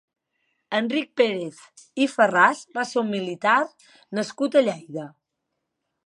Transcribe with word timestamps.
Enric 0.77 1.09
Pérez 1.19 1.59
i 2.05 2.07
Farràs 2.13 2.63
va 2.77 2.85
ser 2.91 2.99
un 3.01 3.11
militar 3.11 3.57
nascut 4.21 4.57
a 4.59 4.65
Lleida. 4.69 5.05